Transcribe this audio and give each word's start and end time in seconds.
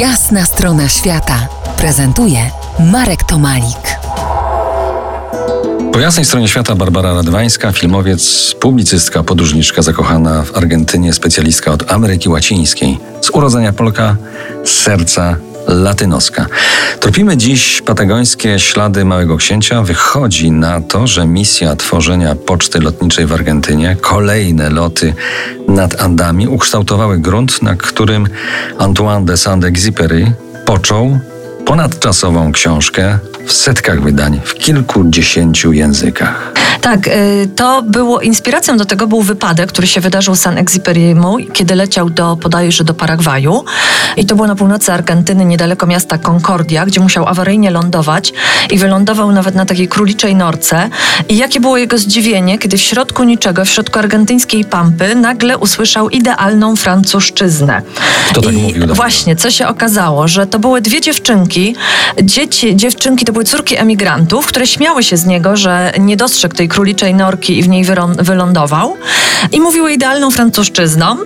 Jasna 0.00 0.44
strona 0.44 0.88
świata 0.88 1.48
prezentuje 1.76 2.50
Marek 2.92 3.24
Tomalik. 3.24 3.98
Po 5.92 5.98
jasnej 6.00 6.24
stronie 6.24 6.48
świata 6.48 6.74
Barbara 6.74 7.14
Radwańska, 7.14 7.72
filmowiec, 7.72 8.54
publicystka, 8.60 9.22
podróżniczka 9.22 9.82
zakochana 9.82 10.42
w 10.42 10.56
Argentynie, 10.56 11.12
specjalistka 11.12 11.72
od 11.72 11.92
Ameryki 11.92 12.28
Łacińskiej. 12.28 12.98
Z 13.20 13.30
urodzenia 13.30 13.72
Polka, 13.72 14.16
z 14.64 14.70
serca 14.70 15.36
latynoska. 15.66 16.46
Tropimy 17.00 17.36
dziś 17.36 17.82
patagońskie 17.82 18.58
ślady 18.58 19.04
Małego 19.04 19.36
Księcia. 19.36 19.82
Wychodzi 19.82 20.50
na 20.50 20.80
to, 20.80 21.06
że 21.06 21.26
misja 21.26 21.76
tworzenia 21.76 22.34
poczty 22.34 22.80
lotniczej 22.80 23.26
w 23.26 23.32
Argentynie, 23.32 23.96
kolejne 24.00 24.70
loty 24.70 25.14
nad 25.68 26.00
Andami 26.00 26.48
ukształtowały 26.48 27.18
grunt, 27.18 27.62
na 27.62 27.76
którym 27.76 28.28
Antoine 28.78 29.24
de 29.24 29.36
Saint-Exupéry 29.36 30.30
począł 30.64 31.18
ponadczasową 31.66 32.52
książkę 32.52 33.18
w 33.46 33.52
setkach 33.52 34.02
wydań, 34.02 34.40
w 34.44 34.54
kilkudziesięciu 34.54 35.72
językach. 35.72 36.52
Tak, 36.86 37.08
y, 37.08 37.48
to 37.56 37.82
było 37.82 38.20
inspiracją 38.20 38.76
do 38.76 38.84
tego 38.84 39.06
był 39.06 39.22
wypadek, 39.22 39.68
który 39.68 39.86
się 39.86 40.00
wydarzył 40.00 40.36
San 40.36 40.58
Exuperiemu, 40.58 41.36
kiedy 41.52 41.74
leciał 41.74 42.10
do 42.10 42.36
bodajże 42.36 42.84
do 42.84 42.94
Paragwaju 42.94 43.64
i 44.16 44.26
to 44.26 44.34
było 44.34 44.48
na 44.48 44.54
północy 44.54 44.92
Argentyny, 44.92 45.44
niedaleko 45.44 45.86
miasta 45.86 46.18
Concordia, 46.18 46.86
gdzie 46.86 47.00
musiał 47.00 47.28
awaryjnie 47.28 47.70
lądować 47.70 48.32
i 48.70 48.78
wylądował 48.78 49.32
nawet 49.32 49.54
na 49.54 49.66
takiej 49.66 49.88
króliczej 49.88 50.34
norce. 50.34 50.88
I 51.28 51.36
jakie 51.36 51.60
było 51.60 51.76
jego 51.78 51.98
zdziwienie, 51.98 52.58
kiedy 52.58 52.78
w 52.78 52.80
środku 52.80 53.24
niczego, 53.24 53.64
w 53.64 53.68
środku 53.68 53.98
argentyńskiej 53.98 54.64
pampy 54.64 55.14
nagle 55.14 55.58
usłyszał 55.58 56.08
idealną 56.08 56.76
francuszczyznę. 56.76 57.82
Kto 58.30 58.42
tak 58.42 58.52
I 58.52 58.56
mówił? 58.56 58.94
Właśnie, 58.94 59.36
co 59.36 59.50
się 59.50 59.68
okazało, 59.68 60.28
że 60.28 60.46
to 60.46 60.58
były 60.58 60.80
dwie 60.80 61.00
dziewczynki, 61.00 61.76
dzieci, 62.22 62.76
dziewczynki 62.76 63.24
to 63.24 63.32
były 63.32 63.44
córki 63.44 63.76
emigrantów, 63.76 64.46
które 64.46 64.66
śmiały 64.66 65.02
się 65.02 65.16
z 65.16 65.26
niego, 65.26 65.56
że 65.56 65.92
nie 65.98 66.16
dostrzegł 66.16 66.54
tej 66.54 66.68
króliczej 66.76 67.14
norki 67.14 67.58
i 67.58 67.62
w 67.62 67.68
niej 67.68 67.84
wylądował. 68.18 68.96
I 69.52 69.60
mówiły 69.60 69.92
idealną 69.92 70.30
francuszczyzną, 70.30 71.16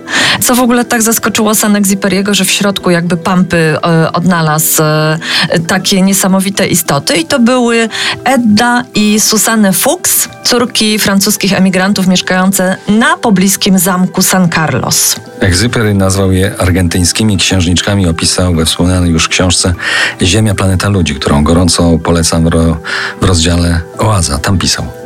co 0.41 0.55
w 0.55 0.59
ogóle 0.59 0.85
tak 0.85 1.01
zaskoczyło 1.01 1.55
San 1.55 1.75
Exuperiego, 1.75 2.33
że 2.33 2.45
w 2.45 2.51
środku 2.51 2.89
jakby 2.89 3.17
pampy 3.17 3.57
e, 3.57 4.11
odnalazł 4.11 4.83
e, 4.83 5.19
takie 5.67 6.01
niesamowite 6.01 6.67
istoty. 6.67 7.15
I 7.15 7.25
to 7.25 7.39
były 7.39 7.89
Edda 8.23 8.83
i 8.95 9.19
Susanne 9.19 9.73
Fuchs, 9.73 10.29
córki 10.43 10.99
francuskich 10.99 11.53
emigrantów 11.53 12.07
mieszkające 12.07 12.75
na 12.87 13.17
pobliskim 13.17 13.79
zamku 13.79 14.21
San 14.21 14.49
Carlos. 14.49 15.15
Egzypery 15.39 15.93
nazwał 15.93 16.31
je 16.31 16.55
argentyńskimi 16.57 17.37
księżniczkami, 17.37 18.07
opisał 18.07 18.55
we 18.55 18.65
wspomnianej 18.65 19.11
już 19.11 19.27
książce 19.27 19.73
Ziemia, 20.21 20.55
planeta 20.55 20.89
ludzi, 20.89 21.15
którą 21.15 21.43
gorąco 21.43 21.97
polecam 22.03 22.49
w 23.21 23.25
rozdziale 23.25 23.81
Oaza. 23.97 24.37
Tam 24.37 24.57
pisał. 24.57 25.00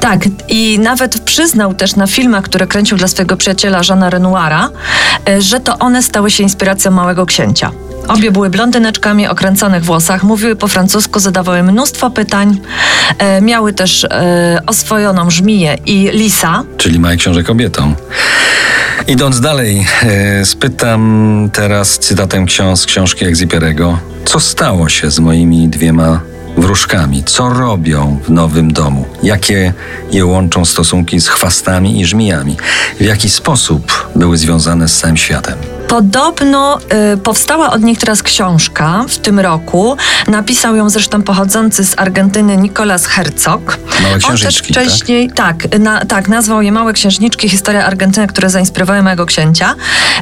Tak, 0.00 0.20
i 0.48 0.78
nawet 0.78 1.20
przyznał 1.20 1.74
też 1.74 1.96
na 1.96 2.06
filmach, 2.06 2.44
które 2.44 2.66
kręcił 2.66 2.98
dla 2.98 3.08
swojego 3.08 3.36
przyjaciela 3.36 3.80
Jeana 3.88 4.10
Renoira, 4.10 4.70
e, 5.28 5.42
że 5.42 5.60
to 5.60 5.78
one 5.78 6.02
stały 6.02 6.30
się 6.30 6.42
inspiracją 6.42 6.90
Małego 6.90 7.26
Księcia. 7.26 7.70
Obie 8.08 8.30
były 8.30 8.50
blondyneczkami 8.50 9.28
o 9.28 9.34
kręconych 9.34 9.84
włosach, 9.84 10.22
mówiły 10.22 10.56
po 10.56 10.68
francusku, 10.68 11.20
zadawały 11.20 11.62
mnóstwo 11.62 12.10
pytań. 12.10 12.60
E, 13.18 13.40
miały 13.40 13.72
też 13.72 14.04
e, 14.04 14.62
oswojoną 14.66 15.30
żmiję 15.30 15.76
i 15.86 16.10
lisa. 16.12 16.62
Czyli 16.76 16.98
Małe 17.00 17.16
Książę 17.16 17.42
kobietą. 17.42 17.94
Idąc 19.06 19.40
dalej, 19.40 19.86
e, 20.02 20.44
spytam 20.44 21.50
teraz 21.52 21.98
cytatem 21.98 22.46
książ 22.46 22.86
książki 22.86 23.24
Egziperego, 23.24 23.98
co 24.24 24.40
stało 24.40 24.88
się 24.88 25.10
z 25.10 25.18
moimi 25.18 25.68
dwiema 25.68 26.20
wróżkami. 26.56 27.24
Co 27.24 27.48
robią 27.48 28.18
w 28.24 28.30
nowym 28.30 28.72
domu? 28.72 29.04
Jakie 29.22 29.72
je 30.12 30.26
łączą 30.26 30.64
stosunki 30.64 31.20
z 31.20 31.28
chwastami 31.28 32.00
i 32.00 32.06
żmijami? 32.06 32.56
W 33.00 33.04
jaki 33.04 33.30
sposób 33.30 34.10
były 34.16 34.38
związane 34.38 34.88
z 34.88 34.98
całym 34.98 35.16
światem? 35.16 35.58
Podobno 35.90 36.78
y, 37.14 37.16
powstała 37.16 37.70
od 37.70 37.82
nich 37.82 37.98
teraz 37.98 38.22
książka 38.22 39.04
w 39.08 39.18
tym 39.18 39.40
roku. 39.40 39.96
Napisał 40.28 40.76
ją 40.76 40.90
zresztą 40.90 41.22
pochodzący 41.22 41.84
z 41.84 41.98
Argentyny 41.98 42.56
Nicolas 42.56 43.06
Herzog. 43.06 43.78
Małe 44.02 44.18
księżniczki, 44.18 44.28
On 44.30 44.38
też 44.38 44.58
wcześniej, 44.58 45.30
tak, 45.30 45.62
tak, 45.62 45.80
na, 45.80 46.04
tak, 46.04 46.28
nazwał 46.28 46.62
je 46.62 46.72
Małe 46.72 46.92
księżniczki, 46.92 47.48
historia 47.48 47.86
Argentyny, 47.86 48.26
które 48.26 48.50
zainspirowały 48.50 49.02
mojego 49.02 49.26
księcia. 49.26 49.74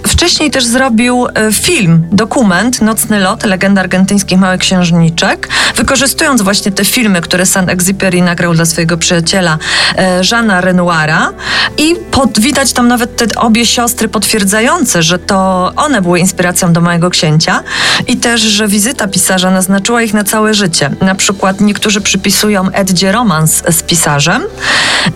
Wcześniej 0.06 0.50
też 0.50 0.66
zrobił 0.66 1.26
y, 1.26 1.52
film, 1.52 2.06
dokument 2.12 2.82
Nocny 2.82 3.20
lot, 3.20 3.44
legenda 3.44 3.80
argentyńskich 3.80 4.38
małych 4.38 4.60
księżniczek, 4.60 5.48
wykorzystując 5.76 6.42
właśnie 6.42 6.72
te 6.72 6.84
filmy, 6.84 7.20
które 7.20 7.44
Saint-Exupéry 7.44 8.22
nagrał 8.22 8.54
dla 8.54 8.64
swojego 8.64 8.96
przyjaciela 8.96 9.58
y, 9.92 9.96
Jeana 10.32 10.60
Renoira 10.60 11.32
i 11.78 11.94
pod, 12.10 12.40
widać 12.40 12.72
tam 12.72 12.88
nawet 12.88 13.16
te 13.16 13.40
obie 13.40 13.66
siostry 13.66 14.08
potwierdzające, 14.08 15.02
że 15.02 15.18
to 15.18 15.57
one 15.76 16.02
były 16.02 16.18
inspiracją 16.20 16.72
do 16.72 16.80
mojego 16.80 17.10
księcia 17.10 17.62
i 18.06 18.16
też, 18.16 18.40
że 18.40 18.68
wizyta 18.68 19.08
pisarza 19.08 19.50
naznaczyła 19.50 20.02
ich 20.02 20.14
na 20.14 20.24
całe 20.24 20.54
życie. 20.54 20.90
Na 21.00 21.14
przykład 21.14 21.60
niektórzy 21.60 22.00
przypisują 22.00 22.70
Eddzie 22.70 23.12
romans 23.12 23.62
z 23.70 23.82
pisarzem 23.82 24.42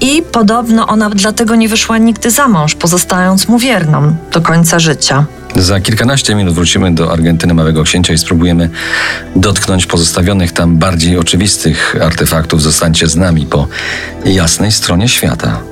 i 0.00 0.22
podobno 0.32 0.86
ona 0.86 1.10
dlatego 1.10 1.54
nie 1.54 1.68
wyszła 1.68 1.98
nigdy 1.98 2.30
za 2.30 2.48
mąż, 2.48 2.74
pozostając 2.74 3.48
mu 3.48 3.58
wierną 3.58 4.16
do 4.32 4.40
końca 4.40 4.78
życia. 4.78 5.24
Za 5.56 5.80
kilkanaście 5.80 6.34
minut 6.34 6.54
wrócimy 6.54 6.94
do 6.94 7.12
Argentyny 7.12 7.54
Małego 7.54 7.82
Księcia 7.82 8.12
i 8.12 8.18
spróbujemy 8.18 8.70
dotknąć 9.36 9.86
pozostawionych 9.86 10.52
tam 10.52 10.76
bardziej 10.76 11.18
oczywistych 11.18 11.96
artefaktów. 12.02 12.62
Zostańcie 12.62 13.06
z 13.08 13.16
nami 13.16 13.46
po 13.46 13.68
jasnej 14.24 14.72
stronie 14.72 15.08
świata. 15.08 15.71